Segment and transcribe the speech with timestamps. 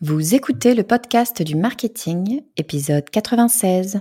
[0.00, 4.00] Vous écoutez le podcast du marketing, épisode 96.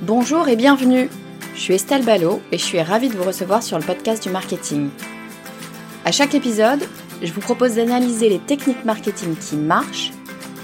[0.00, 1.10] Bonjour et bienvenue.
[1.54, 4.30] Je suis Estelle Ballot et je suis ravie de vous recevoir sur le podcast du
[4.30, 4.88] marketing.
[6.06, 6.80] À chaque épisode,
[7.22, 10.12] je vous propose d'analyser les techniques marketing qui marchent,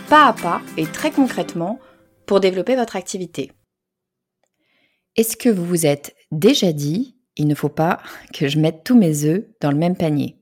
[0.08, 1.80] pas à pas et très concrètement,
[2.24, 3.52] pour développer votre activité.
[5.16, 8.00] Est-ce que vous vous êtes déjà dit il ne faut pas
[8.32, 10.36] que je mette tous mes œufs dans le même panier.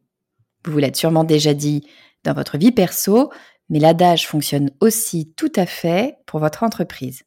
[0.64, 1.86] Vous vous l'êtes sûrement déjà dit
[2.24, 3.30] dans votre vie perso,
[3.68, 7.22] mais l'adage fonctionne aussi tout à fait pour votre entreprise.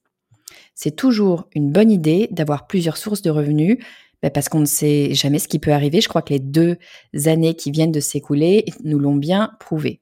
[0.74, 3.78] C'est toujours une bonne idée d'avoir plusieurs sources de revenus
[4.22, 6.02] ben, parce qu'on ne sait jamais ce qui peut arriver.
[6.02, 6.78] Je crois que les deux
[7.26, 10.02] années qui viennent de s'écouler nous l'ont bien prouvé.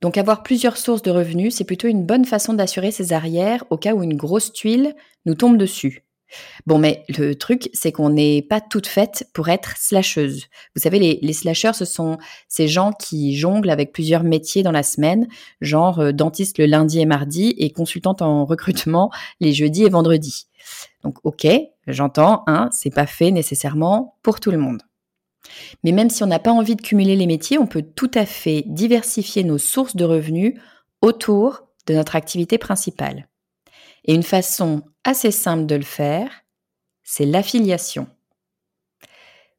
[0.00, 3.76] Donc avoir plusieurs sources de revenus, c'est plutôt une bonne façon d'assurer ses arrières au
[3.76, 4.94] cas où une grosse tuile
[5.26, 6.04] nous tombe dessus.
[6.66, 10.46] Bon, mais le truc, c'est qu'on n'est pas toutes faites pour être slasheuse.
[10.74, 14.72] Vous savez, les, les slasheurs, ce sont ces gens qui jonglent avec plusieurs métiers dans
[14.72, 15.26] la semaine,
[15.60, 20.46] genre euh, dentiste le lundi et mardi et consultante en recrutement les jeudis et vendredis.
[21.02, 21.46] Donc, ok,
[21.86, 24.82] j'entends, hein, c'est pas fait nécessairement pour tout le monde.
[25.82, 28.26] Mais même si on n'a pas envie de cumuler les métiers, on peut tout à
[28.26, 30.54] fait diversifier nos sources de revenus
[31.02, 33.28] autour de notre activité principale.
[34.04, 36.30] Et une façon assez simple de le faire,
[37.02, 38.06] c'est l'affiliation.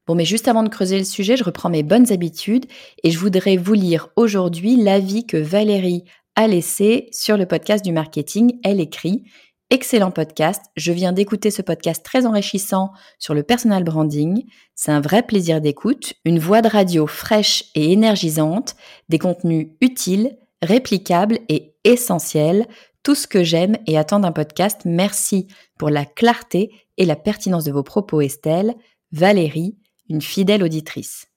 [0.07, 2.65] Bon, mais juste avant de creuser le sujet, je reprends mes bonnes habitudes
[3.03, 7.91] et je voudrais vous lire aujourd'hui l'avis que Valérie a laissé sur le podcast du
[7.91, 8.59] marketing.
[8.63, 9.23] Elle écrit
[9.69, 14.43] Excellent podcast, je viens d'écouter ce podcast très enrichissant sur le personal branding.
[14.75, 18.75] C'est un vrai plaisir d'écoute, une voix de radio fraîche et énergisante,
[19.07, 22.67] des contenus utiles, réplicables et essentiels
[23.03, 24.81] tout ce que j'aime et attends d'un podcast.
[24.85, 28.75] Merci pour la clarté et la pertinence de vos propos, Estelle.
[29.11, 29.77] Valérie,
[30.09, 31.30] une fidèle auditrice.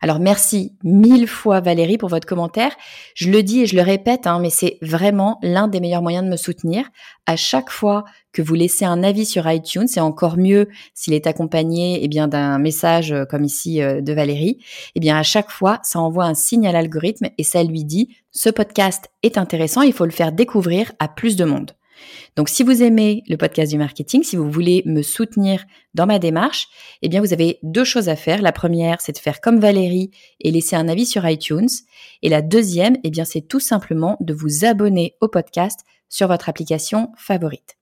[0.00, 2.72] Alors merci mille fois Valérie pour votre commentaire.
[3.14, 6.24] Je le dis et je le répète, hein, mais c'est vraiment l'un des meilleurs moyens
[6.24, 6.86] de me soutenir.
[7.26, 11.26] À chaque fois que vous laissez un avis sur iTunes, c'est encore mieux s'il est
[11.26, 14.58] accompagné eh bien d'un message euh, comme ici euh, de Valérie.
[14.94, 18.14] Eh bien à chaque fois, ça envoie un signe à l'algorithme et ça lui dit
[18.30, 21.72] ce podcast est intéressant, il faut le faire découvrir à plus de monde.
[22.36, 26.18] Donc, si vous aimez le podcast du marketing, si vous voulez me soutenir dans ma
[26.18, 26.68] démarche,
[27.02, 28.42] eh bien, vous avez deux choses à faire.
[28.42, 30.10] La première, c'est de faire comme Valérie
[30.40, 31.68] et laisser un avis sur iTunes.
[32.22, 36.48] Et la deuxième, eh bien, c'est tout simplement de vous abonner au podcast sur votre
[36.48, 37.76] application favorite.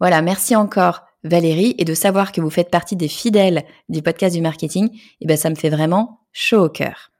[0.00, 4.34] Voilà, merci encore Valérie et de savoir que vous faites partie des fidèles du podcast
[4.34, 4.90] du marketing,
[5.20, 7.10] eh bien, ça me fait vraiment chaud au cœur.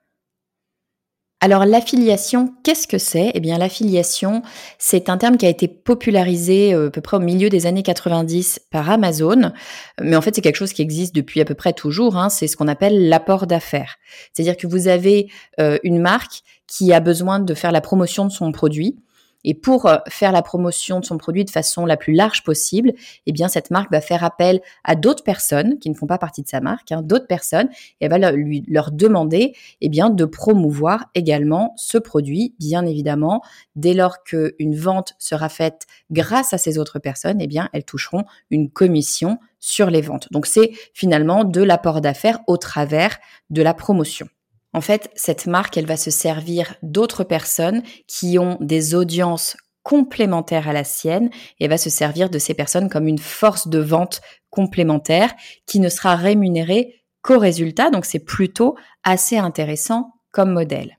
[1.43, 3.31] Alors l'affiliation, qu'est-ce que c'est?
[3.35, 4.43] Eh bien l'affiliation,
[4.79, 7.83] c'est un terme qui a été popularisé euh, à peu près au milieu des années
[7.83, 9.53] 90 par Amazon,
[10.01, 12.31] mais en fait c'est quelque chose qui existe depuis à peu près toujours, hein.
[12.31, 13.97] c'est ce qu'on appelle l'apport d'affaires.
[14.33, 15.31] C'est-à-dire que vous avez
[15.61, 18.97] euh, une marque qui a besoin de faire la promotion de son produit,
[19.45, 22.93] et pour euh, faire la promotion de son produit de façon la plus large possible,
[23.27, 26.43] eh bien cette marque va faire appel à d'autres personnes qui ne font pas partie
[26.43, 27.69] de sa marque, hein, d'autres personnes,
[28.01, 28.33] et elle va
[28.69, 33.43] leur demander eh bien de promouvoir également ce produit, bien évidemment.
[33.75, 38.25] Dès lors qu'une vente sera faite grâce à ces autres personnes, eh bien elles toucheront
[38.51, 40.29] une commission sur les ventes.
[40.31, 43.19] Donc c'est finalement de l'apport d'affaires au travers
[43.51, 44.29] de la promotion.
[44.77, 50.69] En fait, cette marque, elle va se servir d'autres personnes qui ont des audiences complémentaires
[50.69, 54.21] à la sienne et va se servir de ces personnes comme une force de vente
[54.51, 55.33] complémentaire
[55.65, 57.89] qui ne sera rémunérée qu'au résultat.
[57.89, 60.99] Donc c'est plutôt assez intéressant comme modèle.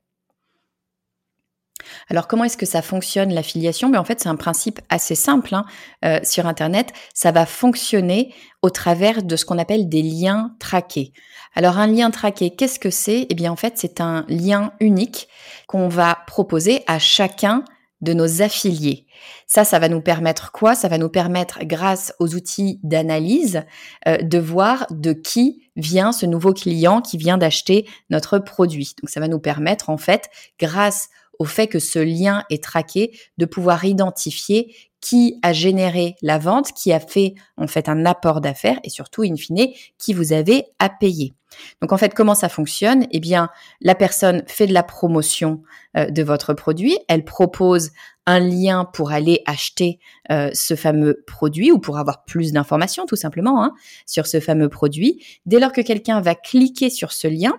[2.09, 3.89] Alors comment est-ce que ça fonctionne l'affiliation?
[3.89, 5.65] Ben, en fait c'est un principe assez simple hein.
[6.03, 6.93] euh, sur Internet.
[7.13, 8.33] Ça va fonctionner
[8.63, 11.13] au travers de ce qu'on appelle des liens traqués.
[11.57, 13.25] Alors un lien traqué, qu'est-ce que c'est?
[13.31, 15.27] Eh bien en fait c'est un lien unique
[15.65, 17.65] qu'on va proposer à chacun
[18.01, 19.07] de nos affiliés.
[19.47, 20.75] Ça, ça va nous permettre quoi?
[20.75, 23.63] Ça va nous permettre, grâce aux outils d'analyse,
[24.07, 28.93] euh, de voir de qui vient ce nouveau client qui vient d'acheter notre produit.
[29.01, 30.29] Donc ça va nous permettre, en fait,
[30.59, 36.37] grâce au fait que ce lien est traqué, de pouvoir identifier qui a généré la
[36.37, 40.33] vente, qui a fait en fait un apport d'affaires et surtout, in fine, qui vous
[40.33, 41.33] avez à payer.
[41.81, 43.07] Donc en fait, comment ça fonctionne?
[43.11, 43.49] Eh bien,
[43.81, 45.61] la personne fait de la promotion
[45.95, 46.97] de votre produit.
[47.07, 47.91] Elle propose
[48.25, 49.99] un lien pour aller acheter
[50.29, 53.73] ce fameux produit ou pour avoir plus d'informations tout simplement hein,
[54.05, 55.23] sur ce fameux produit.
[55.45, 57.53] Dès lors que quelqu'un va cliquer sur ce lien,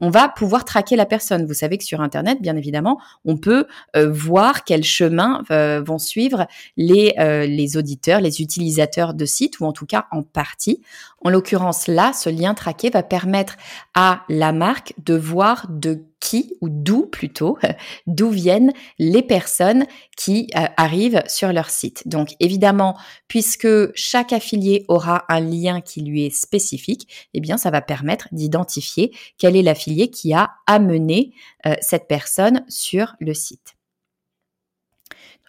[0.00, 1.46] on va pouvoir traquer la personne.
[1.46, 5.98] Vous savez que sur Internet, bien évidemment, on peut euh, voir quel chemin euh, vont
[5.98, 6.46] suivre
[6.76, 10.82] les, euh, les auditeurs, les utilisateurs de sites, ou en tout cas en partie.
[11.24, 13.56] En l'occurrence, là, ce lien traqué va permettre
[13.94, 17.56] à la marque de voir de qui ou d'où plutôt,
[18.08, 19.86] d'où viennent les personnes
[20.16, 22.08] qui euh, arrivent sur leur site.
[22.08, 22.96] Donc évidemment,
[23.28, 28.28] puisque chaque affilié aura un lien qui lui est spécifique, eh bien ça va permettre
[28.32, 31.32] d'identifier quel est l'affilié qui a amené
[31.64, 33.76] euh, cette personne sur le site.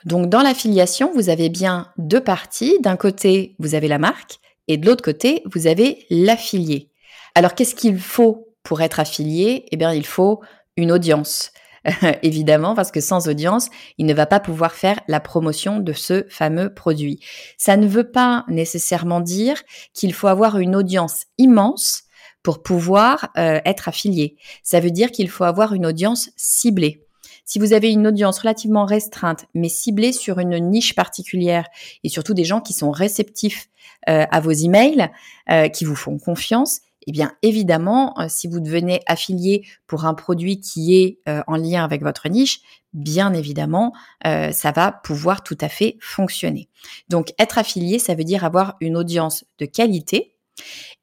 [0.06, 2.78] Donc dans l'affiliation, vous avez bien deux parties.
[2.82, 6.92] D'un côté, vous avez la marque et de l'autre côté, vous avez l'affilié.
[7.34, 9.66] Alors qu'est-ce qu'il faut pour être affilié?
[9.72, 10.42] Eh bien, il faut
[10.78, 11.52] une audience.
[12.22, 16.26] évidemment, parce que sans audience, il ne va pas pouvoir faire la promotion de ce
[16.30, 17.20] fameux produit.
[17.58, 19.62] Ça ne veut pas nécessairement dire
[19.94, 22.04] qu'il faut avoir une audience immense
[22.44, 24.38] pour pouvoir euh, être affilié.
[24.64, 27.04] Ça veut dire qu'il faut avoir une audience ciblée.
[27.46, 31.66] Si vous avez une audience relativement restreinte, mais ciblée sur une niche particulière
[32.04, 33.70] et surtout des gens qui sont réceptifs
[34.10, 35.10] euh, à vos emails,
[35.50, 40.13] euh, qui vous font confiance, eh bien évidemment, euh, si vous devenez affilié pour un
[40.13, 42.59] produit qui est euh, en lien avec votre niche,
[42.94, 43.94] bien évidemment,
[44.25, 46.69] euh, ça va pouvoir tout à fait fonctionner.
[47.09, 50.33] Donc être affilié, ça veut dire avoir une audience de qualité.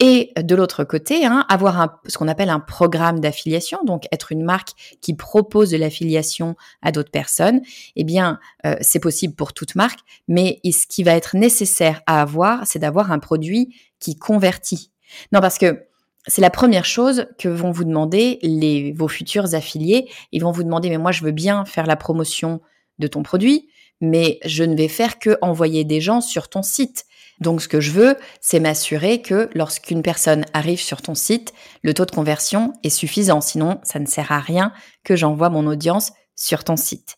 [0.00, 4.32] Et de l'autre côté, hein, avoir un, ce qu'on appelle un programme d'affiliation, donc être
[4.32, 4.70] une marque
[5.00, 7.60] qui propose de l'affiliation à d'autres personnes,
[7.94, 8.40] eh bien,
[8.80, 13.12] c'est possible pour toute marque, mais ce qui va être nécessaire à avoir, c'est d'avoir
[13.12, 14.90] un produit qui convertit.
[15.32, 15.86] Non, parce que
[16.26, 20.08] c'est la première chose que vont vous demander les, vos futurs affiliés.
[20.32, 22.60] Ils vont vous demander, mais moi, je veux bien faire la promotion
[22.98, 23.68] de ton produit,
[24.00, 27.04] mais je ne vais faire que envoyer des gens sur ton site.
[27.40, 31.92] Donc, ce que je veux, c'est m'assurer que lorsqu'une personne arrive sur ton site, le
[31.92, 33.40] taux de conversion est suffisant.
[33.40, 34.72] Sinon, ça ne sert à rien
[35.02, 37.16] que j'envoie mon audience sur ton site.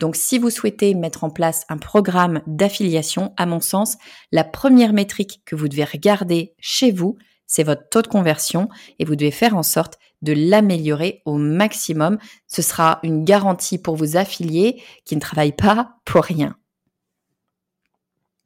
[0.00, 3.96] Donc, si vous souhaitez mettre en place un programme d'affiliation, à mon sens,
[4.32, 8.68] la première métrique que vous devez regarder chez vous, c'est votre taux de conversion
[9.00, 12.18] et vous devez faire en sorte de l'améliorer au maximum.
[12.46, 16.56] Ce sera une garantie pour vos affiliés qui ne travaillent pas pour rien.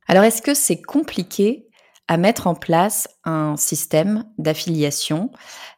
[0.07, 1.67] Alors, est-ce que c'est compliqué
[2.09, 5.31] à mettre en place un système d'affiliation?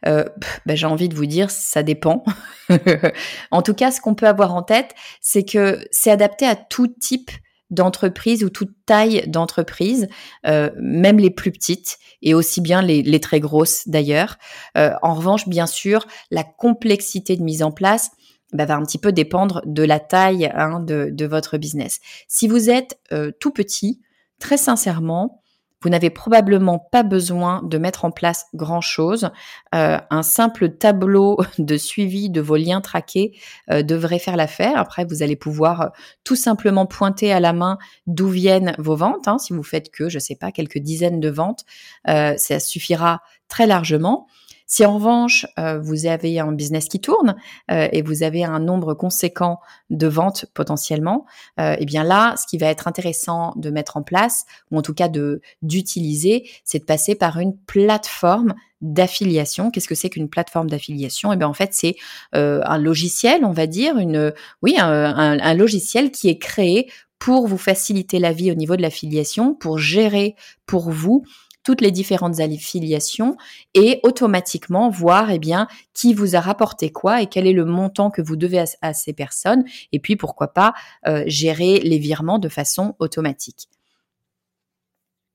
[0.07, 0.25] Euh,
[0.67, 2.25] ben, J'ai envie de vous dire, ça dépend.
[3.51, 6.89] en tout cas, ce qu'on peut avoir en tête, c'est que c'est adapté à tout
[6.89, 7.31] type
[7.75, 10.09] d'entreprise ou toute taille d'entreprise,
[10.47, 14.37] euh, même les plus petites et aussi bien les, très grosses d'ailleurs.
[14.77, 18.11] Euh, en revanche, bien sûr, la complexité de mise en place
[18.53, 22.01] bah, va un petit peu dépendre de la taille hein, de, votre business.
[22.29, 24.01] Si vous êtes euh, tout petit,
[24.39, 25.43] très sincèrement,
[25.85, 29.31] vous n'avez probablement pas besoin de mettre en place grand-chose.
[29.75, 33.39] Euh, un simple tableau de suivi de vos liens traqués
[33.71, 34.79] euh, devrait faire l'affaire.
[34.79, 35.89] Après, vous allez pouvoir euh,
[36.25, 37.77] tout simplement pointer à la main
[38.07, 39.29] d'où viennent vos ventes.
[39.29, 39.39] Hein.
[39.39, 41.65] Si vous faites que, je ne sais pas, quelques dizaines de ventes,
[42.07, 44.27] ça suffira très largement.
[44.67, 47.37] Si en revanche, euh, vous avez un business qui tourne
[47.71, 51.27] euh, et vous avez un nombre conséquent de ventes potentiellement,
[51.61, 54.83] euh, eh bien là, ce qui va être intéressant de mettre en place, ou en
[54.83, 59.71] tout cas de d'utiliser, c'est de passer par une plateforme d'affiliation.
[59.71, 61.33] Qu'est-ce que c'est qu'une plateforme d'affiliation?
[61.33, 61.97] Eh bien, en fait, c'est
[62.33, 64.33] un logiciel, on va dire, une,
[64.63, 69.55] oui, un, logiciel qui est créé pour vous faciliter la vie au niveau de l'affiliation,
[69.55, 70.35] pour gérer
[70.67, 71.25] pour vous
[71.65, 73.37] toutes les différentes affiliations
[73.75, 78.11] et automatiquement voir eh bien qui vous a rapporté quoi et quel est le montant
[78.11, 80.75] que vous devez à, ces personnes et puis pourquoi pas
[81.09, 83.69] euh, gérer les virements de façon automatique.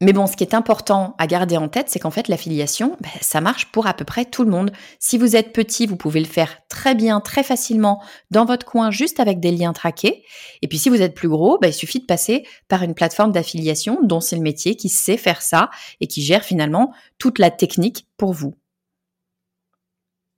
[0.01, 3.09] Mais bon, ce qui est important à garder en tête, c'est qu'en fait, l'affiliation, ben,
[3.19, 4.71] ça marche pour à peu près tout le monde.
[4.97, 8.01] Si vous êtes petit, vous pouvez le faire très bien, très facilement
[8.31, 10.23] dans votre coin, juste avec des liens traqués.
[10.61, 13.33] Et puis, si vous êtes plus gros, ben, il suffit de passer par une plateforme
[13.33, 17.51] d'affiliation dont c'est le métier qui sait faire ça et qui gère finalement toute la
[17.51, 18.55] technique pour vous.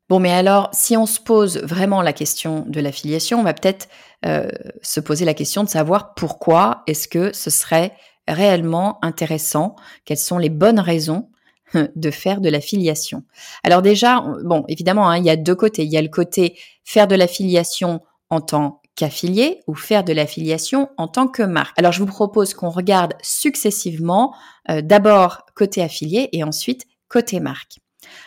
[0.10, 3.88] Bon, mais alors, si on se pose vraiment la question de l'affiliation, on va peut-être
[4.25, 4.50] euh,
[4.82, 7.94] se poser la question de savoir pourquoi est-ce que ce serait
[8.31, 11.29] réellement intéressant, quelles sont les bonnes raisons
[11.73, 13.23] de faire de l'affiliation?
[13.63, 15.83] Alors déjà, bon, évidemment, hein, il y a deux côtés.
[15.83, 20.89] Il y a le côté faire de l'affiliation en tant qu'affilié ou faire de l'affiliation
[20.97, 21.77] en tant que marque.
[21.79, 24.35] Alors je vous propose qu'on regarde successivement
[24.69, 27.79] euh, d'abord côté affilié et ensuite côté marque.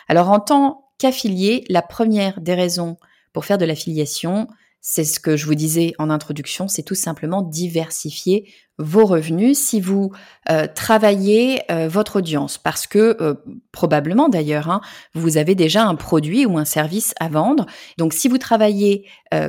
[0.07, 2.97] Alors en tant qu'affilié, la première des raisons
[3.33, 4.47] pour faire de l'affiliation,
[4.81, 9.79] c'est ce que je vous disais en introduction, c'est tout simplement diversifier vos revenus si
[9.79, 10.11] vous
[10.49, 13.35] euh, travaillez euh, votre audience, parce que euh,
[13.71, 14.81] probablement d'ailleurs, hein,
[15.13, 17.65] vous avez déjà un produit ou un service à vendre.
[17.97, 19.07] Donc si vous travaillez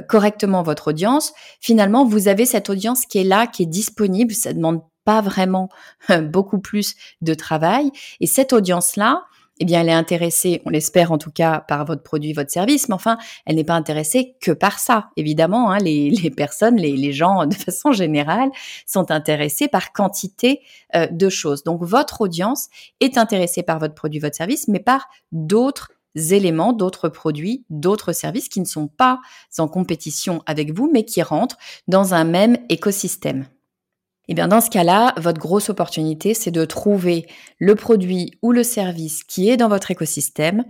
[0.09, 4.35] correctement votre audience, finalement, vous avez cette audience qui est là, qui est disponible.
[4.35, 5.69] Ça demande pas vraiment
[6.23, 7.93] beaucoup plus de travail.
[8.19, 9.23] Et cette audience-là,
[9.59, 12.89] eh bien, elle est intéressée, on l'espère en tout cas, par votre produit, votre service,
[12.89, 15.11] mais enfin, elle n'est pas intéressée que par ça.
[15.17, 18.51] Évidemment, hein, les, personnes, les, gens, de façon générale,
[18.87, 20.61] sont intéressés par quantité
[20.95, 21.65] euh, de choses.
[21.65, 22.69] Donc, votre audience
[23.01, 28.49] est intéressée par votre produit, votre service, mais par d'autres éléments, d'autres produits, d'autres services
[28.49, 29.21] qui ne sont pas
[29.59, 31.59] en compétition avec vous, mais qui rentrent
[31.89, 33.47] dans un même écosystème.
[34.29, 37.27] Eh bien dans ce cas-là, votre grosse opportunité, c'est de trouver
[37.59, 40.65] le produit ou le service qui est dans votre écosystème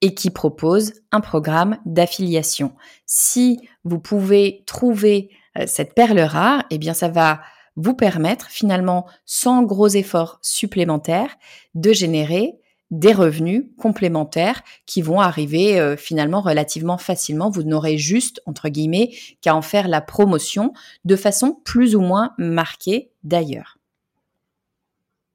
[0.00, 2.72] et qui propose un programme d'affiliation.
[3.06, 7.40] Si vous pouvez trouver euh, cette perle rare, eh bien ça va
[7.76, 11.36] vous permettre finalement, sans gros efforts supplémentaires,
[11.74, 12.58] de générer
[12.92, 17.50] des revenus complémentaires qui vont arriver euh, finalement relativement facilement.
[17.50, 20.72] Vous n'aurez juste, entre guillemets, qu'à en faire la promotion
[21.04, 23.78] de façon plus ou moins marquée d'ailleurs.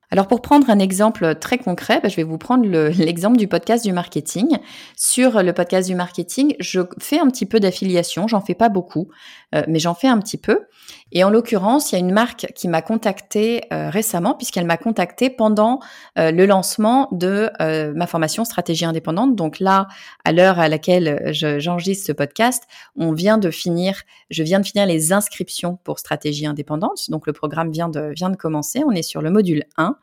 [0.10, 2.66] Alors pour prendre un exemple très concret, bah, je vais vous prendre
[2.98, 4.58] l'exemple du podcast du marketing.
[4.96, 9.10] Sur le podcast du marketing, je fais un petit peu d'affiliation, j'en fais pas beaucoup,
[9.56, 10.66] euh, mais j'en fais un petit peu.
[11.12, 14.78] Et en l'occurrence, il y a une marque qui m'a contacté euh, récemment, puisqu'elle m'a
[14.78, 15.80] contacté pendant
[16.18, 17.50] euh, le lancement de
[17.96, 19.36] ma formation stratégie indépendante.
[19.36, 19.88] Donc là,
[20.26, 22.64] à l'heure à laquelle j'enregistre ce podcast,
[22.96, 27.10] on vient de finir, je viens de finir les inscriptions pour stratégie indépendante.
[27.10, 28.82] Donc le programme vient de, vient de commencer.
[28.86, 29.98] On est sur le module 1.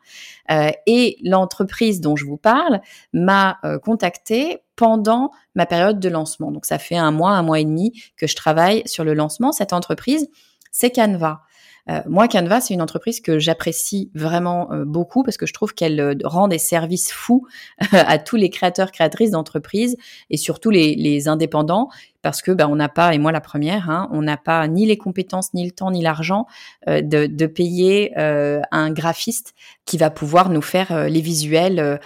[0.51, 2.81] Euh, et l'entreprise dont je vous parle
[3.13, 6.51] m'a euh, contacté pendant ma période de lancement.
[6.51, 9.51] Donc ça fait un mois, un mois et demi que je travaille sur le lancement.
[9.51, 10.27] Cette entreprise,
[10.71, 11.41] c'est Canva.
[11.87, 16.17] Euh, moi, Canva, c'est une entreprise que j'apprécie vraiment beaucoup parce que je trouve qu'elle
[16.23, 17.45] rend des services fous
[17.91, 19.95] à tous les créateurs, créatrices d'entreprises
[20.29, 21.89] et surtout les indépendants
[22.25, 24.87] parce que ben, on n'a pas, et moi la première, hein, on n'a pas ni
[24.87, 26.47] les compétences, ni le temps, ni l'argent
[26.89, 29.53] euh, de, payer euh, un graphiste
[29.85, 31.99] qui va pouvoir nous faire euh, les visuels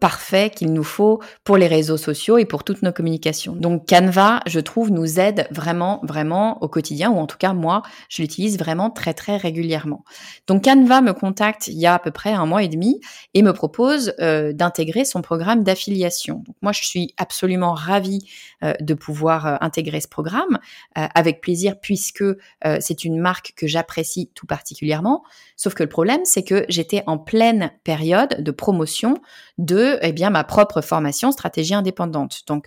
[0.00, 3.54] parfaits qu'il nous faut pour les réseaux sociaux et pour toutes nos communications.
[3.54, 7.82] Donc Canva, je trouve, nous aide vraiment, vraiment au quotidien, ou en tout cas moi,
[8.08, 10.04] je l'utilise vraiment très, très régulièrement.
[10.46, 13.02] Donc Canva me contacte il y a à peu près un mois et demi
[13.34, 16.44] et me propose d'intégrer son programme d'affiliation.
[16.62, 18.26] Moi, je suis absolument ravie
[18.62, 20.58] de pouvoir intégrer ce programme
[20.96, 25.22] euh, avec plaisir puisque euh, c'est une marque que j'apprécie tout particulièrement.
[25.56, 29.18] Sauf que le problème, c'est que j'étais en pleine période de promotion
[29.58, 32.42] de eh ma propre formation stratégie indépendante.
[32.46, 32.66] Donc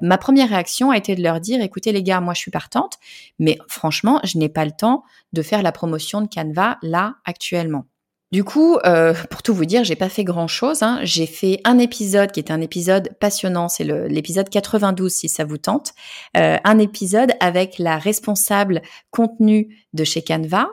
[0.00, 2.98] ma première réaction a été de leur dire écoutez les gars, moi je suis partante,
[3.38, 7.86] mais franchement, je n'ai pas le temps de faire la promotion de Canva là actuellement.
[8.34, 10.82] Du coup, euh, pour tout vous dire, j'ai pas fait grand chose.
[10.82, 10.98] Hein.
[11.04, 15.56] J'ai fait un épisode qui était un épisode passionnant, c'est l'épisode 92 si ça vous
[15.56, 15.92] tente,
[16.36, 20.66] euh, un épisode avec la responsable contenu de chez Canva.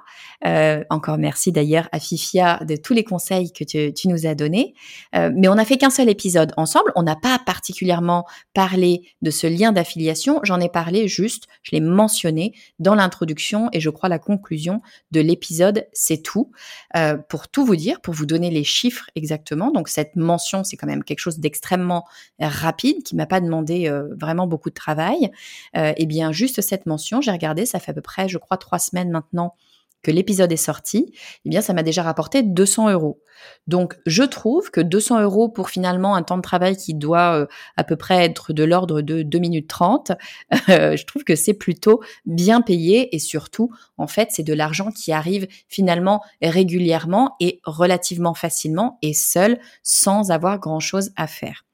[0.44, 4.74] Euh, encore merci d'ailleurs à Fifia de tous les conseils que tu, nous as donnés.
[5.14, 6.92] mais on n'a fait qu'un seul épisode ensemble.
[6.96, 8.26] On n'a pas particulièrement
[8.56, 10.40] parlé de ce lien d'affiliation.
[10.42, 15.22] J'en ai parlé juste, je l'ai mentionné dans l'introduction et je crois la conclusion de
[15.22, 15.86] l'épisode.
[15.94, 16.52] C'est tout
[17.30, 19.72] pour tout vous dire, pour vous donner les chiffres exactement.
[19.72, 22.06] Donc cette mention, c'est quand même quelque chose d'extrêmement
[22.40, 25.32] rapide qui m'a pas demandé euh, vraiment beaucoup de travail.
[25.76, 28.38] Euh, et eh bien juste cette mention, j'ai regardé, ça fait à peu près, je
[28.38, 29.56] crois, trois semaines maintenant
[30.04, 31.14] que l'épisode est sorti,
[31.46, 33.22] eh bien, ça m'a déjà rapporté 200 euros.
[33.68, 37.46] Donc, je trouve que 200 euros pour finalement un temps de travail qui doit euh,
[37.78, 40.12] à peu près être de l'ordre de 2 minutes 30,
[40.70, 44.92] euh, je trouve que c'est plutôt bien payé et surtout, en fait, c'est de l'argent
[44.92, 51.66] qui arrive finalement régulièrement et relativement facilement et seul sans avoir grand chose à faire.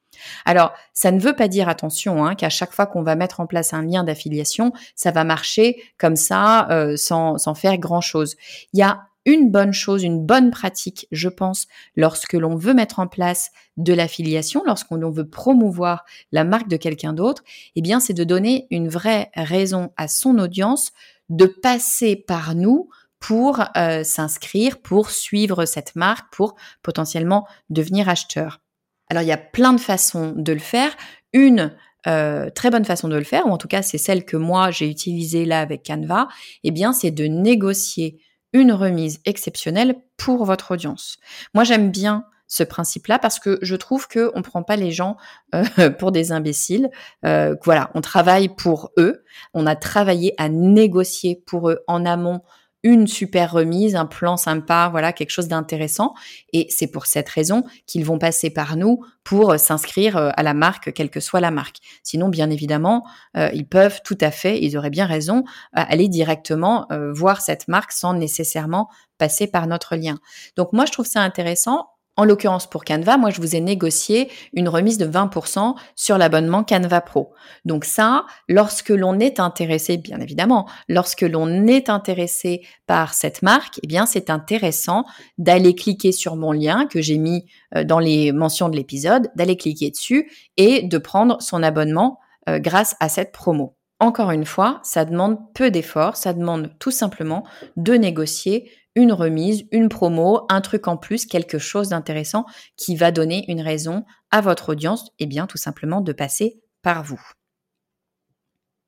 [0.45, 3.47] Alors, ça ne veut pas dire, attention, hein, qu'à chaque fois qu'on va mettre en
[3.47, 8.35] place un lien d'affiliation, ça va marcher comme ça, euh, sans, sans faire grand-chose.
[8.73, 12.99] Il y a une bonne chose, une bonne pratique, je pense, lorsque l'on veut mettre
[12.99, 17.43] en place de l'affiliation, lorsqu'on veut promouvoir la marque de quelqu'un d'autre,
[17.75, 20.93] eh bien, c'est de donner une vraie raison à son audience
[21.29, 28.61] de passer par nous pour euh, s'inscrire, pour suivre cette marque, pour potentiellement devenir acheteur.
[29.09, 30.95] Alors il y a plein de façons de le faire.
[31.33, 31.73] Une
[32.07, 34.71] euh, très bonne façon de le faire, ou en tout cas c'est celle que moi
[34.71, 36.27] j'ai utilisée là avec Canva,
[36.63, 38.19] eh bien c'est de négocier
[38.53, 41.17] une remise exceptionnelle pour votre audience.
[41.53, 45.17] Moi j'aime bien ce principe-là parce que je trouve que on prend pas les gens
[45.53, 46.89] euh, pour des imbéciles.
[47.25, 49.23] Euh, voilà, on travaille pour eux.
[49.53, 52.41] On a travaillé à négocier pour eux en amont
[52.87, 56.13] une super remise, un plan sympa, voilà, quelque chose d'intéressant.
[56.53, 60.41] Et c'est pour cette raison qu'ils vont passer par nous pour euh, s'inscrire euh, à
[60.41, 61.79] la marque, quelle que soit la marque.
[62.01, 66.87] Sinon, bien évidemment, euh, ils peuvent tout à fait, ils auraient bien raison, aller directement
[67.13, 70.17] voir cette marque sans nécessairement passer par notre lien.
[70.55, 74.29] Donc moi, je trouve ça intéressant en l'occurrence pour Canva, moi je vous ai négocié
[74.53, 77.33] une remise de 20% sur l'abonnement Canva Pro.
[77.63, 83.79] Donc ça, lorsque l'on est intéressé, bien évidemment, lorsque l'on est intéressé par cette marque,
[83.83, 85.05] eh bien c'est intéressant
[85.37, 87.45] d'aller cliquer sur mon lien que j'ai mis
[87.75, 92.19] euh, dans les mentions de l'épisode, d'aller cliquer dessus et de prendre son abonnement
[92.49, 93.77] euh, grâce à cette promo.
[93.99, 97.43] Encore une fois, ça demande peu d'efforts, ça demande tout simplement
[97.77, 102.45] de négocier une remise, une promo, un truc en plus, quelque chose d'intéressant
[102.77, 106.59] qui va donner une raison à votre audience, et eh bien tout simplement de passer
[106.81, 107.21] par vous.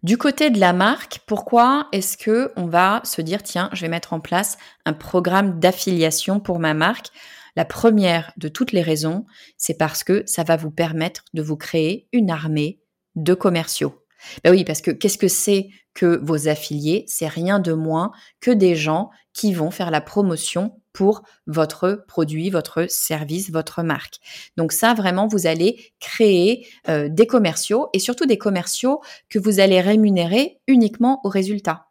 [0.01, 3.87] Du côté de la marque, pourquoi est-ce que on va se dire tiens, je vais
[3.89, 7.09] mettre en place un programme d'affiliation pour ma marque?
[7.55, 9.25] La première de toutes les raisons,
[9.57, 12.79] c'est parce que ça va vous permettre de vous créer une armée
[13.15, 13.98] de commerciaux.
[14.43, 17.05] Ben oui, parce que qu'est-ce que c'est que vos affiliés?
[17.07, 18.11] C'est rien de moins
[18.41, 24.15] que des gens qui vont faire la promotion pour votre produit, votre service, votre marque.
[24.57, 29.59] Donc ça, vraiment, vous allez créer euh, des commerciaux et surtout des commerciaux que vous
[29.59, 31.88] allez rémunérer uniquement au résultat.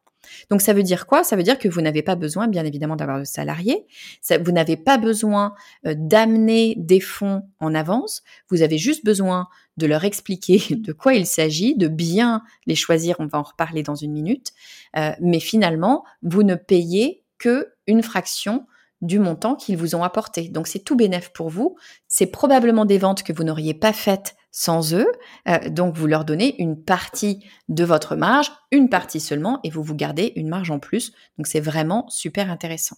[0.50, 1.24] Donc ça veut dire quoi?
[1.24, 3.86] Ça veut dire que vous n'avez pas besoin, bien évidemment, d'avoir de salariés.
[4.44, 5.54] vous n'avez pas besoin
[5.86, 8.22] euh, d'amener des fonds en avance.
[8.48, 13.16] Vous avez juste besoin de leur expliquer de quoi il s'agit, de bien les choisir.
[13.18, 14.52] On va en reparler dans une minute.
[14.96, 18.66] Euh, mais finalement, vous ne payez que une fraction
[19.00, 20.48] du montant qu'ils vous ont apporté.
[20.48, 21.76] Donc c'est tout bénéf pour vous.
[22.08, 25.06] C'est probablement des ventes que vous n'auriez pas faites sans eux.
[25.48, 29.82] Euh, donc vous leur donnez une partie de votre marge, une partie seulement, et vous
[29.82, 31.12] vous gardez une marge en plus.
[31.36, 32.96] Donc c'est vraiment super intéressant.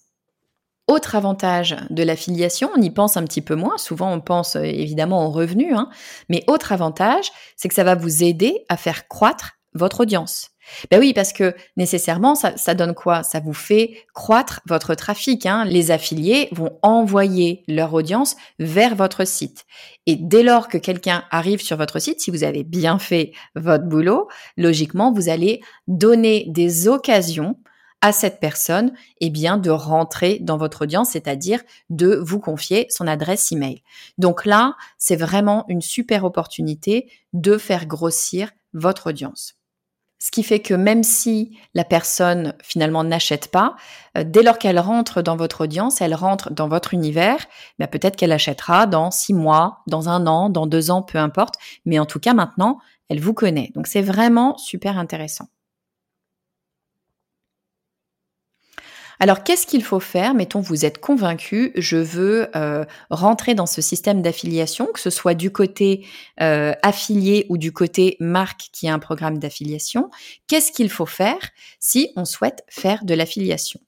[0.86, 4.62] Autre avantage de l'affiliation, on y pense un petit peu moins, souvent on pense euh,
[4.62, 5.88] évidemment aux revenus, hein,
[6.28, 10.50] mais autre avantage, c'est que ça va vous aider à faire croître votre audience.
[10.90, 13.22] Ben oui, parce que nécessairement, ça, donne quoi?
[13.22, 15.46] Ça vous fait croître votre trafic.
[15.46, 15.64] Hein.
[15.64, 19.64] Les affiliés vont envoyer leur audience vers votre site.
[20.06, 23.84] Et dès lors que quelqu'un arrive sur votre site, si vous avez bien fait votre
[23.84, 27.56] boulot, logiquement, vous allez donner des occasions
[28.00, 33.06] à cette personne, eh bien, de rentrer dans votre audience, c'est-à-dire de vous confier son
[33.06, 33.82] adresse email.
[34.16, 39.59] Donc là, c'est vraiment une super opportunité de faire grossir votre audience.
[40.22, 43.74] Ce qui fait que même si la personne finalement n'achète pas,
[44.18, 47.38] euh, dès lors qu'elle rentre dans votre audience, elle rentre dans votre univers,
[47.78, 51.54] bah, peut-être qu'elle achètera dans six mois, dans un an, dans deux ans, peu importe.
[51.86, 52.78] Mais en tout cas, maintenant,
[53.08, 53.72] elle vous connaît.
[53.74, 55.48] Donc c'est vraiment super intéressant.
[59.22, 60.32] Alors, qu'est-ce qu'il faut faire?
[60.32, 65.34] Mettons, vous êtes convaincu, je veux euh, rentrer dans ce système d'affiliation, que ce soit
[65.34, 66.06] du côté
[66.40, 70.10] euh, affilié ou du côté marque qui a un programme d'affiliation.
[70.48, 73.80] Qu'est-ce qu'il faut faire si on souhaite faire de l'affiliation?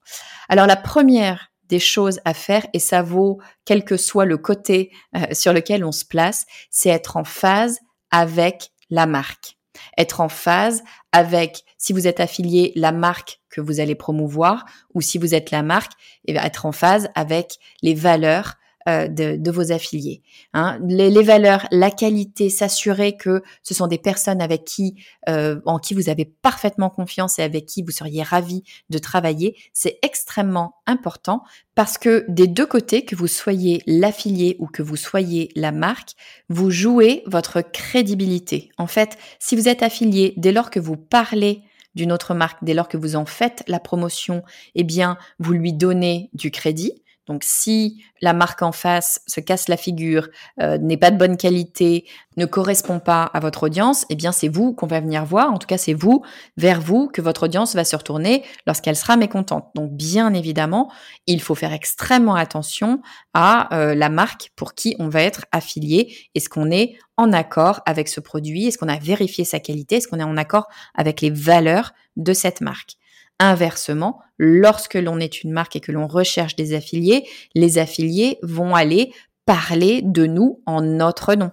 [0.50, 4.90] Alors, la première des choses à faire, et ça vaut quel que soit le côté
[5.16, 7.78] euh, sur lequel on se place, c'est être en phase
[8.10, 9.56] avec la marque
[9.98, 10.82] être en phase
[11.12, 15.50] avec, si vous êtes affilié, la marque que vous allez promouvoir, ou si vous êtes
[15.50, 15.92] la marque,
[16.26, 18.54] et être en phase avec les valeurs
[18.88, 20.22] euh, de, vos affiliés.
[20.54, 20.78] Hein.
[20.86, 24.96] Les, valeurs, la qualité, s'assurer que ce sont des personnes avec qui,
[25.28, 29.56] euh, en qui vous avez parfaitement confiance et avec qui vous seriez ravi de travailler,
[29.72, 31.42] c'est extrêmement important
[31.74, 36.10] parce que des deux côtés, que vous soyez l'affilié ou que vous soyez la marque,
[36.48, 38.70] vous jouez votre crédibilité.
[38.78, 41.62] En fait, si vous êtes affilié, dès lors que vous parlez
[41.94, 44.42] d'une autre marque, dès lors que vous en faites la promotion,
[44.74, 47.02] eh bien, vous lui donnez du crédit.
[47.26, 50.28] Donc si la marque en face se casse la figure,
[50.60, 52.04] euh, n'est pas de bonne qualité,
[52.36, 55.52] ne correspond pas à votre audience, eh bien c'est vous qu'on va venir voir.
[55.52, 56.22] En tout cas, c'est vous,
[56.56, 59.68] vers vous, que votre audience va se retourner lorsqu'elle sera mécontente.
[59.74, 60.90] Donc bien évidemment,
[61.26, 63.00] il faut faire extrêmement attention
[63.34, 66.16] à euh, la marque pour qui on va être affilié.
[66.34, 68.66] Est-ce qu'on est en accord avec ce produit?
[68.66, 69.96] Est-ce qu'on a vérifié sa qualité?
[69.96, 72.96] Est-ce qu'on est en accord avec les valeurs de cette marque?
[73.44, 77.26] Inversement, lorsque l'on est une marque et que l'on recherche des affiliés,
[77.56, 79.12] les affiliés vont aller
[79.46, 81.50] parler de nous en notre nom.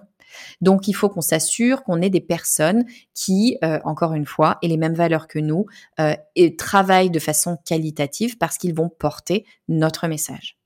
[0.60, 4.68] Donc il faut qu'on s'assure qu'on ait des personnes qui, euh, encore une fois, aient
[4.68, 5.66] les mêmes valeurs que nous
[5.98, 10.59] euh, et travaillent de façon qualitative parce qu'ils vont porter notre message.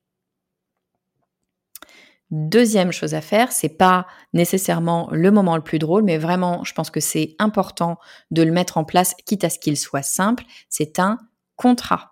[2.30, 6.72] Deuxième chose à faire, c'est pas nécessairement le moment le plus drôle, mais vraiment, je
[6.72, 7.98] pense que c'est important
[8.30, 10.44] de le mettre en place, quitte à ce qu'il soit simple.
[10.68, 11.18] C'est un
[11.56, 12.10] contrat.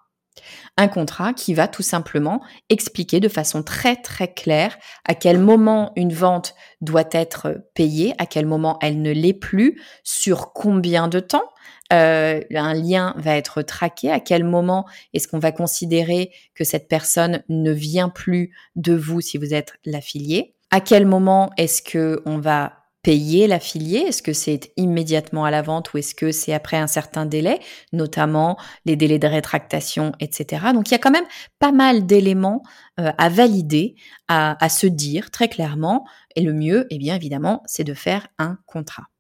[0.77, 5.93] Un contrat qui va tout simplement expliquer de façon très très claire à quel moment
[5.97, 11.21] une vente doit être payée, à quel moment elle ne l'est plus, sur combien de
[11.21, 11.49] temps
[11.93, 16.89] euh, un lien va être traqué, à quel moment est-ce qu'on va considérer que cette
[16.89, 22.23] personne ne vient plus de vous si vous êtes l'affilié, à quel moment est-ce que
[22.25, 23.99] on va payer l'affilié?
[23.99, 27.59] Est-ce que c'est immédiatement à la vente ou est-ce que c'est après un certain délai,
[27.93, 30.67] notamment les délais de rétractation, etc.
[30.73, 31.27] Donc il y a quand même
[31.59, 32.63] pas mal d'éléments
[33.01, 33.97] euh, à valider,
[34.29, 36.07] à, à se dire très clairement.
[36.37, 39.12] Et le mieux, eh bien évidemment, c'est de faire un contrat.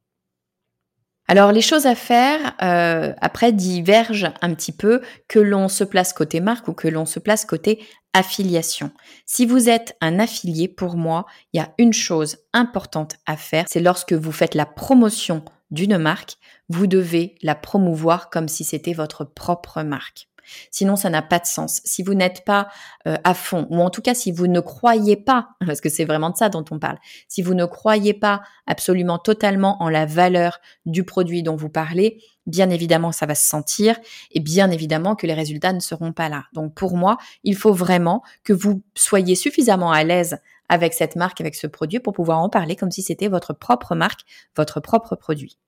[1.28, 6.12] Alors les choses à faire euh, après divergent un petit peu que l'on se place
[6.12, 7.82] côté marque ou que l'on se place côté
[8.12, 8.90] affiliation.
[9.24, 13.64] Si vous êtes un affilié, pour moi, il y a une chose importante à faire,
[13.68, 16.36] c'est lorsque vous faites la promotion d'une marque,
[16.68, 20.28] vous devez la promouvoir comme si c'était votre propre marque.
[20.70, 21.80] Sinon, ça n'a pas de sens.
[21.84, 22.68] Si vous n'êtes pas
[23.06, 26.04] euh, à fond, ou en tout cas si vous ne croyez pas, parce que c'est
[26.04, 30.06] vraiment de ça dont on parle, si vous ne croyez pas absolument totalement en la
[30.06, 33.98] valeur du produit dont vous parlez, bien évidemment, ça va se sentir
[34.30, 36.44] et bien évidemment que les résultats ne seront pas là.
[36.52, 41.40] Donc pour moi, il faut vraiment que vous soyez suffisamment à l'aise avec cette marque,
[41.40, 44.20] avec ce produit pour pouvoir en parler comme si c'était votre propre marque,
[44.56, 45.58] votre propre produit.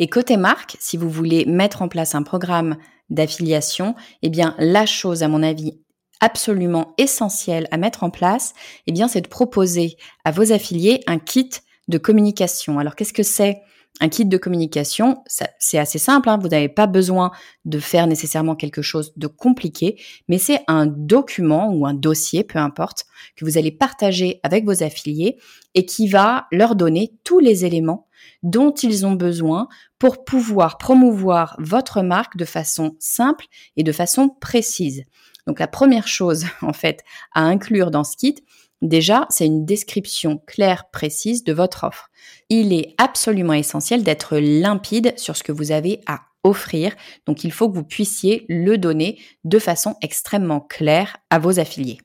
[0.00, 2.78] Et côté marque, si vous voulez mettre en place un programme
[3.10, 5.78] d'affiliation, eh bien, la chose, à mon avis,
[6.20, 8.54] absolument essentielle à mettre en place,
[8.86, 11.50] eh bien, c'est de proposer à vos affiliés un kit
[11.88, 12.78] de communication.
[12.78, 13.60] Alors, qu'est-ce que c'est
[14.00, 15.22] un kit de communication,
[15.58, 16.38] c'est assez simple, hein.
[16.40, 17.32] vous n'avez pas besoin
[17.66, 22.58] de faire nécessairement quelque chose de compliqué, mais c'est un document ou un dossier, peu
[22.58, 23.04] importe,
[23.36, 25.36] que vous allez partager avec vos affiliés
[25.74, 28.06] et qui va leur donner tous les éléments
[28.42, 29.68] dont ils ont besoin
[30.00, 33.44] pour pouvoir promouvoir votre marque de façon simple
[33.76, 35.04] et de façon précise.
[35.46, 38.34] Donc la première chose en fait à inclure dans ce kit,
[38.82, 42.10] déjà, c'est une description claire, précise de votre offre.
[42.48, 46.96] Il est absolument essentiel d'être limpide sur ce que vous avez à offrir.
[47.26, 51.98] Donc il faut que vous puissiez le donner de façon extrêmement claire à vos affiliés.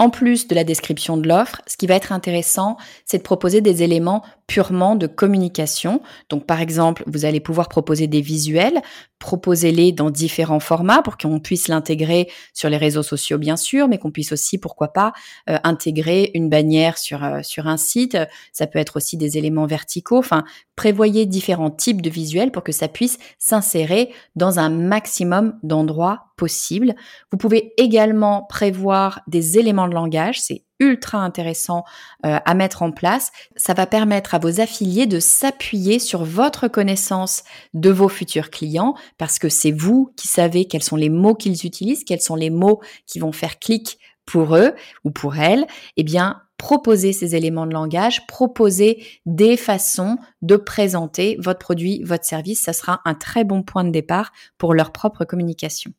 [0.00, 3.60] En plus de la description de l'offre, ce qui va être intéressant, c'est de proposer
[3.60, 6.02] des éléments purement de communication.
[6.28, 8.82] Donc par exemple, vous allez pouvoir proposer des visuels,
[9.20, 13.98] proposez-les dans différents formats pour qu'on puisse l'intégrer sur les réseaux sociaux bien sûr, mais
[13.98, 15.12] qu'on puisse aussi, pourquoi pas,
[15.48, 18.18] euh, intégrer une bannière sur, euh, sur un site.
[18.52, 20.18] Ça peut être aussi des éléments verticaux.
[20.18, 20.42] Enfin,
[20.74, 26.96] prévoyez différents types de visuels pour que ça puisse s'insérer dans un maximum d'endroits possibles.
[27.30, 30.40] Vous pouvez également prévoir des éléments de langage.
[30.40, 31.84] C'est ultra intéressant
[32.26, 33.30] euh, à mettre en place.
[33.56, 38.94] Ça va permettre à vos affiliés de s'appuyer sur votre connaissance de vos futurs clients
[39.18, 42.50] parce que c'est vous qui savez quels sont les mots qu'ils utilisent, quels sont les
[42.50, 45.66] mots qui vont faire clic pour eux ou pour elles.
[45.96, 52.24] Eh bien, proposer ces éléments de langage, proposer des façons de présenter votre produit, votre
[52.24, 52.60] service.
[52.60, 55.92] Ça sera un très bon point de départ pour leur propre communication.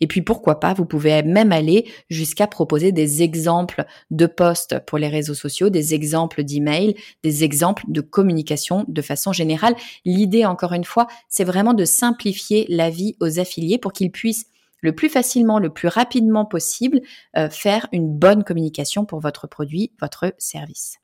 [0.00, 4.98] Et puis pourquoi pas, vous pouvez même aller jusqu'à proposer des exemples de posts pour
[4.98, 9.74] les réseaux sociaux, des exemples d'emails, des exemples de communication de façon générale.
[10.04, 14.46] L'idée, encore une fois, c'est vraiment de simplifier la vie aux affiliés pour qu'ils puissent
[14.82, 17.00] le plus facilement, le plus rapidement possible,
[17.36, 20.98] euh, faire une bonne communication pour votre produit, votre service.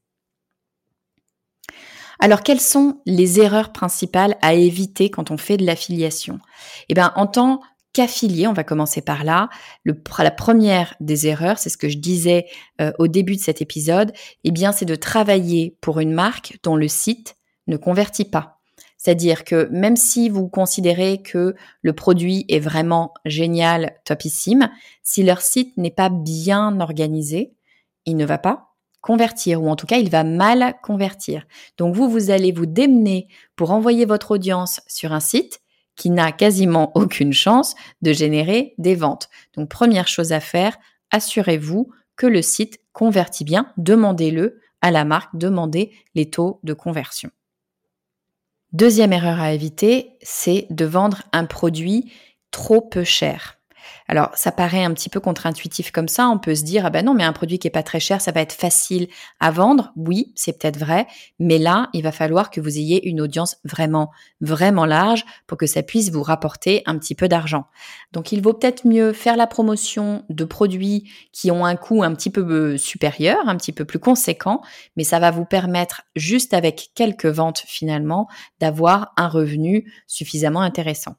[2.21, 6.41] Alors, quelles sont les erreurs principales à éviter quand on fait de l'affiliation?
[6.89, 7.61] Eh bien, en tant
[7.99, 9.49] qu'affilié, on va commencer par là.
[9.85, 12.47] La première des erreurs, c'est ce que je disais
[12.81, 14.13] euh, au début de cet épisode,
[14.45, 17.35] eh bien, c'est de travailler pour une marque dont le site
[17.67, 18.61] ne convertit pas.
[18.99, 24.71] C'est-à-dire que même si vous considérez que le produit est vraiment génial, topissime,
[25.03, 27.53] si leur site n'est pas bien organisé,
[28.07, 31.49] il ne va pas convertir, ou en tout cas, il va mal convertir.
[31.79, 35.61] Donc vous, vous allez vous démener pour envoyer votre audience sur un site
[35.99, 39.29] qui n'a quasiment aucune chance de générer des ventes.
[39.55, 40.79] Donc première chose à faire,
[41.11, 47.31] assurez-vous que le site convertit bien, demandez-le à la marque, demandez les taux de conversion.
[48.73, 52.13] Deuxième erreur à éviter, c'est de vendre un produit
[52.51, 53.58] trop peu cher.
[54.09, 56.29] Alors, ça paraît un petit peu contre-intuitif comme ça.
[56.29, 58.21] On peut se dire, ah ben non, mais un produit qui est pas très cher,
[58.21, 59.09] ça va être facile
[59.41, 59.93] à vendre.
[59.97, 61.07] Oui, c'est peut-être vrai.
[61.39, 65.67] Mais là, il va falloir que vous ayez une audience vraiment, vraiment large pour que
[65.67, 67.67] ça puisse vous rapporter un petit peu d'argent.
[68.13, 72.15] Donc, il vaut peut-être mieux faire la promotion de produits qui ont un coût un
[72.15, 74.61] petit peu euh, supérieur, un petit peu plus conséquent,
[74.97, 78.29] mais ça va vous permettre, juste avec quelques ventes finalement,
[78.61, 81.17] d'avoir un revenu suffisamment intéressant.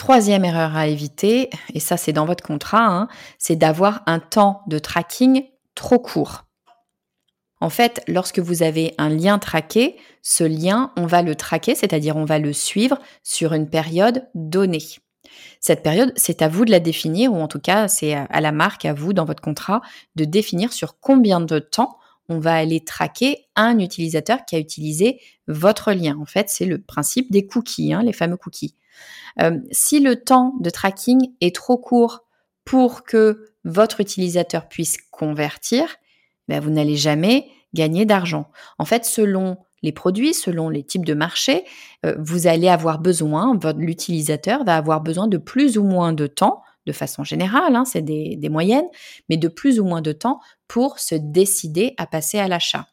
[0.00, 4.62] Troisième erreur à éviter, et ça c'est dans votre contrat, hein, c'est d'avoir un temps
[4.66, 6.46] de tracking trop court.
[7.60, 12.16] En fait, lorsque vous avez un lien traqué, ce lien, on va le traquer, c'est-à-dire
[12.16, 14.86] on va le suivre sur une période donnée.
[15.60, 18.52] Cette période, c'est à vous de la définir, ou en tout cas, c'est à la
[18.52, 19.82] marque, à vous, dans votre contrat,
[20.16, 21.98] de définir sur combien de temps
[22.30, 26.16] on va aller traquer un utilisateur qui a utilisé votre lien.
[26.18, 28.76] En fait, c'est le principe des cookies, hein, les fameux cookies.
[29.40, 32.24] Euh, si le temps de tracking est trop court
[32.64, 35.96] pour que votre utilisateur puisse convertir,
[36.48, 38.50] ben vous n'allez jamais gagner d'argent.
[38.78, 41.64] En fait, selon les produits, selon les types de marché,
[42.04, 46.62] euh, vous allez avoir besoin, l'utilisateur va avoir besoin de plus ou moins de temps,
[46.86, 48.88] de façon générale, hein, c'est des moyennes,
[49.28, 52.86] mais de plus ou moins de temps pour se décider à passer à l'achat.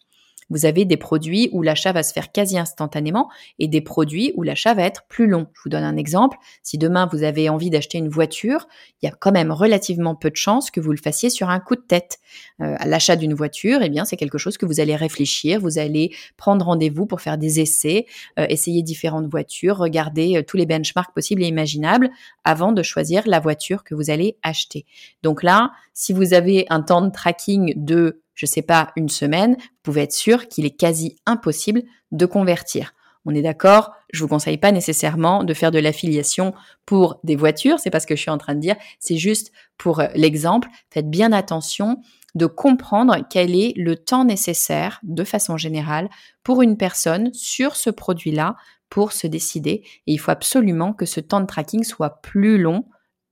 [0.49, 3.29] Vous avez des produits où l'achat va se faire quasi instantanément
[3.59, 5.47] et des produits où l'achat va être plus long.
[5.53, 6.37] Je vous donne un exemple.
[6.63, 8.67] Si demain vous avez envie d'acheter une voiture,
[9.01, 11.59] il y a quand même relativement peu de chances que vous le fassiez sur un
[11.59, 12.19] coup de tête.
[12.61, 16.13] Euh, l'achat d'une voiture, eh bien, c'est quelque chose que vous allez réfléchir, vous allez
[16.37, 18.05] prendre rendez-vous pour faire des essais,
[18.39, 22.09] euh, essayer différentes voitures, regarder euh, tous les benchmarks possibles et imaginables
[22.43, 24.85] avant de choisir la voiture que vous allez acheter.
[25.23, 29.55] Donc là, si vous avez un temps de tracking de je sais pas, une semaine,
[29.59, 32.93] vous pouvez être sûr qu'il est quasi impossible de convertir.
[33.25, 36.53] On est d'accord, je vous conseille pas nécessairement de faire de l'affiliation
[36.85, 39.51] pour des voitures, c'est pas ce que je suis en train de dire, c'est juste
[39.77, 41.97] pour euh, l'exemple, faites bien attention
[42.35, 46.07] de comprendre quel est le temps nécessaire de façon générale
[46.43, 48.55] pour une personne sur ce produit-là
[48.89, 52.85] pour se décider et il faut absolument que ce temps de tracking soit plus long,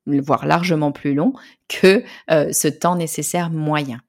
[0.08, 1.34] voire largement plus long
[1.70, 4.00] que euh, ce temps nécessaire moyen.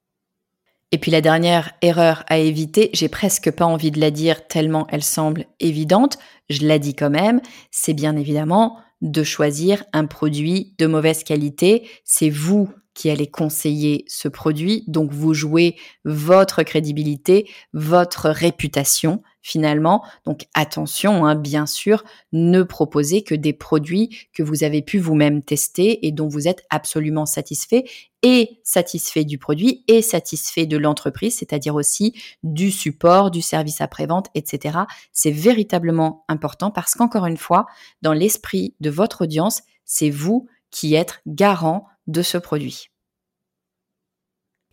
[0.91, 4.87] Et puis la dernière erreur à éviter, j'ai presque pas envie de la dire tellement
[4.89, 6.17] elle semble évidente,
[6.49, 11.87] je la dis quand même, c'est bien évidemment de choisir un produit de mauvaise qualité.
[12.03, 20.03] C'est vous qui allez conseiller ce produit, donc vous jouez votre crédibilité, votre réputation finalement.
[20.25, 25.41] Donc attention, hein, bien sûr, ne proposez que des produits que vous avez pu vous-même
[25.41, 27.85] tester et dont vous êtes absolument satisfait
[28.23, 34.27] et satisfait du produit et satisfait de l'entreprise, c'est-à-dire aussi du support, du service après-vente,
[34.35, 34.79] etc.
[35.13, 37.67] C'est véritablement important parce qu'encore une fois,
[38.01, 42.89] dans l'esprit de votre audience, c'est vous qui êtes garant de ce produit.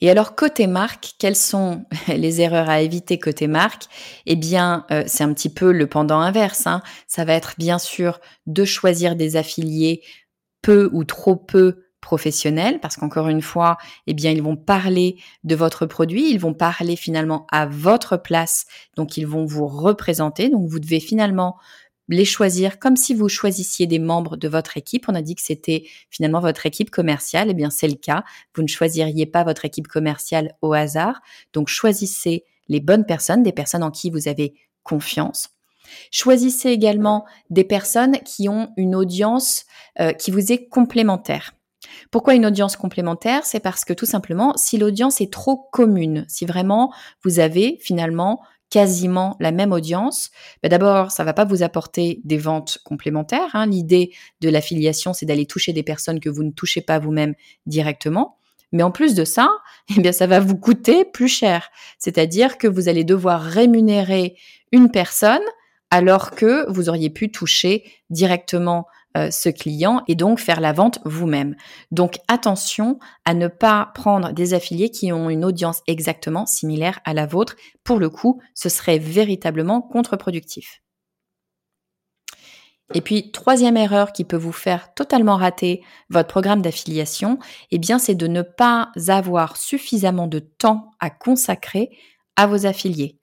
[0.00, 3.85] Et alors côté marque, quelles sont les erreurs à éviter côté marque?
[4.26, 6.66] Eh bien, euh, c'est un petit peu le pendant inverse.
[6.66, 6.83] Hein.
[7.07, 10.02] Ça va être bien sûr de choisir des affiliés
[10.62, 15.57] peu ou trop peu professionnels parce qu'encore une fois, eh bien ils vont parler de
[15.57, 20.50] votre produit, ils vont parler finalement à votre place, donc ils vont vous représenter.
[20.50, 21.57] Donc vous devez finalement
[22.08, 25.06] les choisir comme si vous choisissiez des membres de votre équipe.
[25.08, 27.48] On a dit que c'était finalement votre équipe commerciale.
[27.50, 28.24] Eh bien, c'est le cas.
[28.54, 31.20] Vous ne choisiriez pas votre équipe commerciale au hasard.
[31.52, 35.50] Donc, choisissez les bonnes personnes, des personnes en qui vous avez confiance.
[36.10, 39.64] Choisissez également des personnes qui ont une audience
[40.00, 41.54] euh, qui vous est complémentaire.
[42.10, 43.44] Pourquoi une audience complémentaire?
[43.44, 48.40] C'est parce que tout simplement, si l'audience est trop commune, si vraiment vous avez finalement
[48.70, 50.31] quasiment la même audience,
[50.62, 53.50] ben d'abord, ça va pas vous apporter des ventes complémentaires.
[53.55, 53.66] Hein.
[53.66, 57.35] L'idée de l'affiliation, c'est d'aller toucher des personnes que vous ne touchez pas vous-même
[57.66, 58.38] directement.
[58.72, 59.50] Mais en plus de ça,
[59.96, 61.70] eh bien, ça va vous coûter plus cher.
[61.98, 64.37] C'est-à-dire que vous allez devoir rémunérer
[64.72, 65.42] une personne
[65.90, 70.98] alors que vous auriez pu toucher directement euh, ce client et donc faire la vente
[71.05, 71.55] vous-même.
[71.90, 77.14] Donc attention à ne pas prendre des affiliés qui ont une audience exactement similaire à
[77.14, 77.57] la vôtre.
[77.85, 80.83] Pour le coup, ce serait véritablement contre-productif.
[82.92, 87.38] Et puis, troisième erreur qui peut vous faire totalement rater votre programme d'affiliation,
[87.70, 91.96] eh bien, c'est de ne pas avoir suffisamment de temps à consacrer
[92.37, 93.18] à vos affiliés.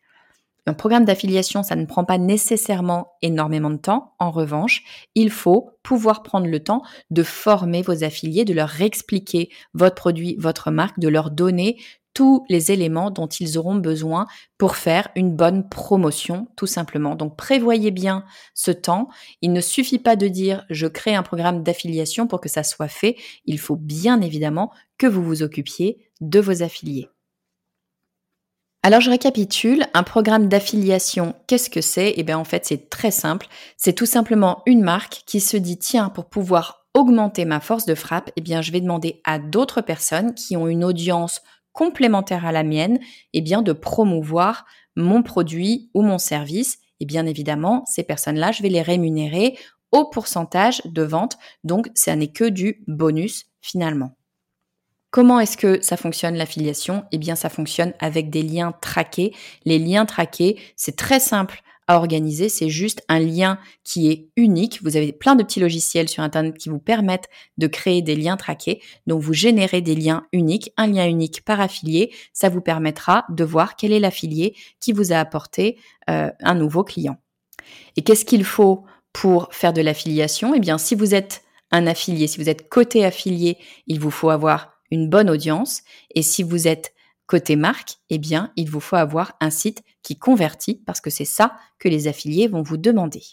[0.68, 4.14] Un programme d'affiliation, ça ne prend pas nécessairement énormément de temps.
[4.20, 4.84] En revanche,
[5.16, 10.36] il faut pouvoir prendre le temps de former vos affiliés, de leur expliquer votre produit,
[10.38, 11.78] votre marque, de leur donner
[12.14, 17.16] tous les éléments dont ils auront besoin pour faire une bonne promotion, tout simplement.
[17.16, 19.08] Donc prévoyez bien ce temps.
[19.42, 22.88] Il ne suffit pas de dire je crée un programme d'affiliation pour que ça soit
[22.88, 23.16] fait.
[23.46, 27.10] Il faut bien évidemment que vous vous occupiez de vos affiliés.
[28.84, 32.16] Alors je récapitule, un programme d'affiliation, qu'est-ce que c'est?
[32.18, 33.46] Eh bien en fait c'est très simple,
[33.78, 37.94] c'est tout simplement une marque qui se dit tiens pour pouvoir augmenter ma force de
[37.94, 41.42] frappe, eh bien je vais demander à d'autres personnes qui ont une audience
[41.74, 43.00] complémentaire à la mienne,
[43.34, 44.66] eh bien de promouvoir
[44.96, 46.80] mon produit ou mon service.
[47.00, 49.60] Et bien évidemment ces personnes-là, je vais les rémunérer
[49.92, 54.16] au pourcentage de vente, donc ça n'est que du bonus finalement.
[55.12, 57.04] Comment est-ce que ça fonctionne l'affiliation?
[57.12, 59.34] Eh bien, ça fonctionne avec des liens traqués.
[59.66, 62.48] Les liens traqués, c'est très simple à organiser.
[62.48, 64.80] C'est juste un lien qui est unique.
[64.82, 68.38] Vous avez plein de petits logiciels sur Internet qui vous permettent de créer des liens
[68.38, 68.82] traqués.
[69.06, 70.72] Donc, vous générez des liens uniques.
[70.78, 75.12] Un lien unique par affilié, ça vous permettra de voir quel est l'affilié qui vous
[75.12, 75.78] a apporté
[76.10, 77.18] euh, un nouveau client.
[77.98, 80.56] Et qu'est-ce qu'il faut pour faire de l'affiliation?
[80.56, 84.30] Eh bien, si vous êtes un affilié, si vous êtes côté affilié, il vous faut
[84.30, 85.82] avoir une bonne audience.
[86.14, 86.94] Et si vous êtes
[87.26, 91.26] côté marque, eh bien, il vous faut avoir un site qui convertit parce que c'est
[91.26, 93.24] ça que les affiliés vont vous demander.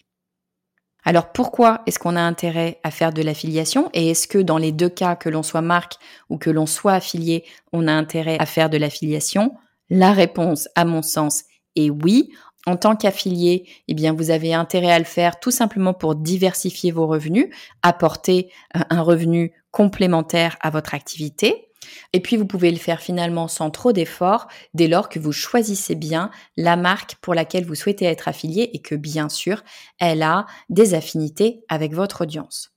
[1.05, 3.90] Alors pourquoi est-ce qu'on a intérêt à faire de l'affiliation?
[3.94, 5.94] Et est-ce que dans les deux cas, que l'on soit marque
[6.29, 9.55] ou que l'on soit affilié, on a intérêt à faire de l'affiliation?
[9.90, 11.44] La réponse, à mon sens,
[11.77, 12.31] est oui.
[12.66, 16.90] En tant qu'affilié, eh bien, vous avez intérêt à le faire tout simplement pour diversifier
[16.90, 17.47] vos revenus,
[17.83, 21.68] apporter euh, un revenu complémentaire à votre activité.
[22.12, 25.94] Et puis, vous pouvez le faire finalement sans trop d'efforts dès lors que vous choisissez
[25.94, 29.62] bien la marque pour laquelle vous souhaitez être affilié et que bien sûr,
[29.98, 32.72] elle a des affinités avec votre audience.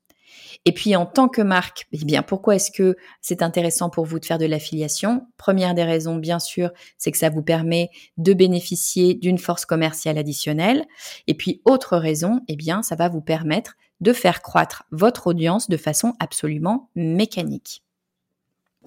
[0.65, 4.19] Et puis en tant que marque, eh bien pourquoi est-ce que c'est intéressant pour vous
[4.19, 5.27] de faire de l'affiliation?
[5.37, 10.17] Première des raisons, bien sûr, c'est que ça vous permet de bénéficier d'une force commerciale
[10.17, 10.85] additionnelle.
[11.27, 15.69] Et puis autre raison, eh bien ça va vous permettre de faire croître votre audience
[15.69, 17.83] de façon absolument mécanique.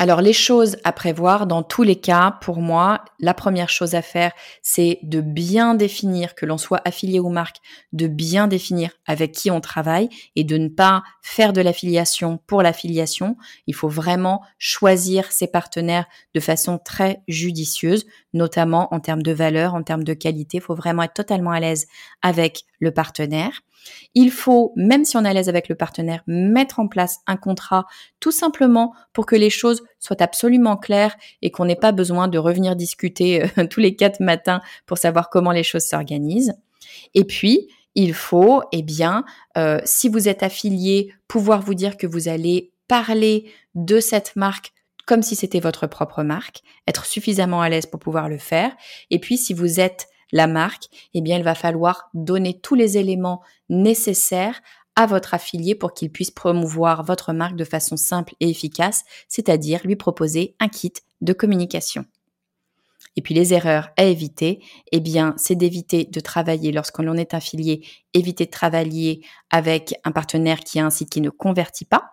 [0.00, 4.02] Alors les choses à prévoir dans tous les cas, pour moi, la première chose à
[4.02, 7.58] faire, c'est de bien définir, que l'on soit affilié ou marque,
[7.92, 12.60] de bien définir avec qui on travaille et de ne pas faire de l'affiliation pour
[12.60, 13.36] l'affiliation.
[13.68, 19.74] Il faut vraiment choisir ses partenaires de façon très judicieuse, notamment en termes de valeur,
[19.74, 20.56] en termes de qualité.
[20.56, 21.86] Il faut vraiment être totalement à l'aise
[22.20, 23.62] avec le partenaire.
[24.14, 27.36] Il faut, même si on est à l'aise avec le partenaire, mettre en place un
[27.36, 27.86] contrat
[28.20, 32.38] tout simplement pour que les choses soient absolument claires et qu'on n'ait pas besoin de
[32.38, 36.54] revenir discuter euh, tous les quatre matins pour savoir comment les choses s'organisent.
[37.14, 39.24] Et puis, il faut, eh bien,
[39.56, 44.72] euh, si vous êtes affilié, pouvoir vous dire que vous allez parler de cette marque
[45.06, 48.74] comme si c'était votre propre marque, être suffisamment à l'aise pour pouvoir le faire.
[49.10, 52.98] Et puis, si vous êtes la marque, eh bien, il va falloir donner tous les
[52.98, 54.60] éléments nécessaires
[54.96, 59.80] à votre affilié pour qu'il puisse promouvoir votre marque de façon simple et efficace, c'est-à-dire
[59.84, 62.04] lui proposer un kit de communication.
[63.16, 67.32] Et puis les erreurs à éviter, eh bien, c'est d'éviter de travailler lorsque l'on est
[67.32, 72.10] affilié, éviter de travailler avec un partenaire qui a un site qui ne convertit pas,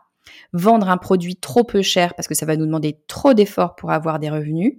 [0.54, 3.90] vendre un produit trop peu cher parce que ça va nous demander trop d'efforts pour
[3.90, 4.78] avoir des revenus,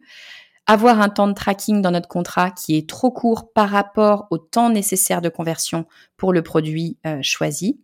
[0.66, 4.38] avoir un temps de tracking dans notre contrat qui est trop court par rapport au
[4.38, 7.80] temps nécessaire de conversion pour le produit euh, choisi.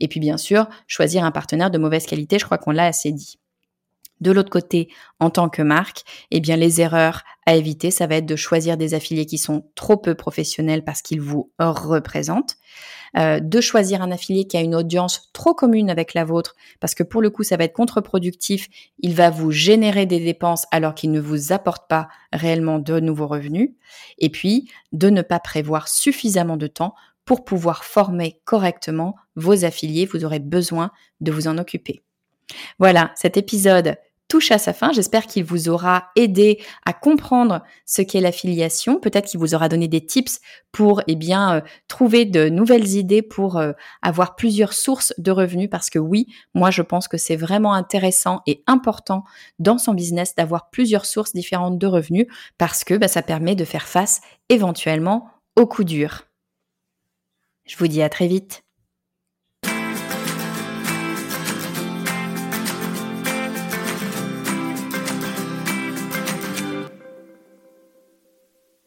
[0.00, 3.12] Et puis bien sûr, choisir un partenaire de mauvaise qualité, je crois qu'on l'a assez
[3.12, 3.38] dit.
[4.20, 8.16] De l'autre côté, en tant que marque, eh bien les erreurs à éviter, ça va
[8.16, 12.56] être de choisir des affiliés qui sont trop peu professionnels parce qu'ils vous représentent,
[13.16, 16.94] euh, de choisir un affilié qui a une audience trop commune avec la vôtre parce
[16.94, 20.94] que pour le coup ça va être contre-productif, il va vous générer des dépenses alors
[20.94, 23.70] qu'il ne vous apporte pas réellement de nouveaux revenus,
[24.18, 30.06] et puis de ne pas prévoir suffisamment de temps pour pouvoir former correctement vos affiliés,
[30.06, 32.02] vous aurez besoin de vous en occuper.
[32.78, 33.96] Voilà, cet épisode
[34.30, 34.92] touche à sa fin.
[34.92, 39.00] J'espère qu'il vous aura aidé à comprendre ce qu'est l'affiliation.
[39.00, 40.40] Peut-être qu'il vous aura donné des tips
[40.72, 45.68] pour, eh bien, euh, trouver de nouvelles idées pour euh, avoir plusieurs sources de revenus.
[45.68, 49.24] Parce que oui, moi, je pense que c'est vraiment intéressant et important
[49.58, 53.64] dans son business d'avoir plusieurs sources différentes de revenus parce que bah, ça permet de
[53.64, 56.28] faire face éventuellement aux coups durs.
[57.66, 58.62] Je vous dis à très vite.